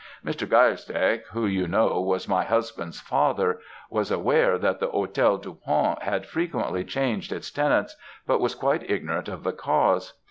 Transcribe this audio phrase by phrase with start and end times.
[0.25, 0.47] "Mr.
[0.79, 6.01] G., who, you know, was my husband's father, was aware that the Hôtel du Pont
[6.01, 10.13] had frequently changed its tenants, but was quite ignorant of the cause.